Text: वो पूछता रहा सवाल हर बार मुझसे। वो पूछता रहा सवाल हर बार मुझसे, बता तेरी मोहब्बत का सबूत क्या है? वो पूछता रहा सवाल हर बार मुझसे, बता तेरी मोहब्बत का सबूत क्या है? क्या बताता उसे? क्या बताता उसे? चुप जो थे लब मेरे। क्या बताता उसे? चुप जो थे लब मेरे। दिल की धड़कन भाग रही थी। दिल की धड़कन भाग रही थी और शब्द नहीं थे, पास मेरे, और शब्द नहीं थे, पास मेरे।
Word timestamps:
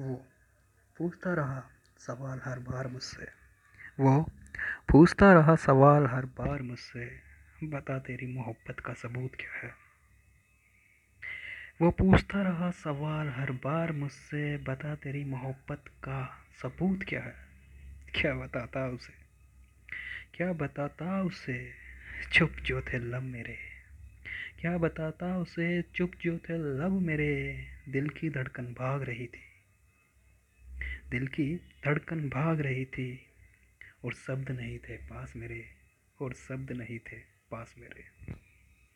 वो 0.00 0.26
पूछता 0.98 1.34
रहा 1.34 1.70
सवाल 1.98 2.40
हर 2.44 2.58
बार 2.58 2.86
मुझसे। 2.86 3.26
वो 4.00 4.30
पूछता 4.90 5.32
रहा 5.32 5.56
सवाल 5.56 6.06
हर 6.06 6.26
बार 6.26 6.62
मुझसे, 6.62 7.20
बता 7.64 7.98
तेरी 7.98 8.34
मोहब्बत 8.34 8.80
का 8.80 8.94
सबूत 8.94 9.34
क्या 9.34 9.66
है? 9.66 9.74
वो 11.82 11.90
पूछता 11.90 12.42
रहा 12.42 12.70
सवाल 12.70 13.28
हर 13.28 13.52
बार 13.52 13.92
मुझसे, 13.92 14.56
बता 14.56 14.94
तेरी 14.94 15.24
मोहब्बत 15.24 15.84
का 15.88 16.44
सबूत 16.62 17.04
क्या 17.08 17.20
है? 17.20 17.34
क्या 18.20 18.34
बताता 18.34 18.86
उसे? 18.86 19.12
क्या 20.34 20.52
बताता 20.52 21.22
उसे? 21.22 21.72
चुप 22.32 22.50
जो 22.50 22.80
थे 22.82 22.98
लब 22.98 23.22
मेरे। 23.22 23.58
क्या 24.60 24.78
बताता 24.78 25.38
उसे? 25.38 25.82
चुप 25.82 26.12
जो 26.20 26.38
थे 26.38 26.58
लब 26.78 27.00
मेरे। 27.00 27.66
दिल 27.88 28.08
की 28.08 28.30
धड़कन 28.30 28.64
भाग 28.64 29.02
रही 29.02 29.26
थी। 29.26 29.53
दिल 31.10 31.26
की 31.26 31.56
धड़कन 31.56 32.28
भाग 32.28 32.60
रही 32.60 32.84
थी 32.84 33.26
और 34.04 34.14
शब्द 34.14 34.50
नहीं 34.50 34.78
थे, 34.78 34.96
पास 34.96 35.32
मेरे, 35.36 35.64
और 36.20 36.32
शब्द 36.32 36.72
नहीं 36.72 36.98
थे, 36.98 37.16
पास 37.50 37.74
मेरे। 37.78 38.04